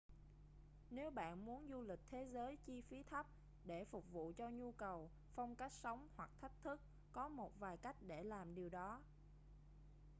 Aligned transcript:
nếu 0.89 1.11
bạn 1.11 1.45
muốn 1.45 1.67
du 1.69 1.81
lịch 1.81 1.99
thế 2.11 2.23
giới 2.33 2.57
chi 2.65 2.81
phí 2.81 3.03
thấp 3.03 3.25
để 3.65 3.85
phục 3.85 4.05
vụ 4.11 4.33
cho 4.37 4.49
nhu 4.49 4.71
cầu 4.71 5.09
phong 5.35 5.55
cách 5.55 5.73
sống 5.73 6.07
hoặc 6.15 6.29
thách 6.41 6.61
thức 6.63 6.81
có 7.11 7.27
một 7.27 7.59
vài 7.59 7.77
cách 7.77 7.95
để 8.07 8.23
làm 8.23 8.55
điều 8.55 8.69
đó 8.69 9.01